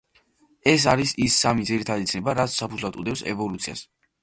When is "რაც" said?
2.41-2.57